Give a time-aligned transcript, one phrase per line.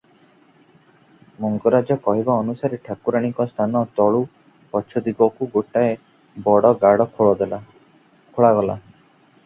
[1.43, 4.23] ମଙ୍ଗରାଜ କହିବା ଅନୁସାରେ ଠାକୁରାଣୀଙ୍କ ସ୍ଥାନ ତଳୁ
[4.73, 5.95] ପଛ ଦିଗକୁ ଗୋଟାଏ
[6.49, 7.11] ବଡ ଗାଡ଼
[8.35, 8.81] ଖୋଳାଗଲା।